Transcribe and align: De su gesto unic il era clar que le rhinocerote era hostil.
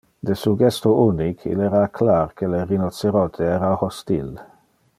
De 0.27 0.35
su 0.43 0.51
gesto 0.61 0.93
unic 1.01 1.43
il 1.51 1.61
era 1.65 1.83
clar 1.99 2.33
que 2.41 2.49
le 2.55 2.63
rhinocerote 2.71 3.51
era 3.59 3.71
hostil. 3.85 4.33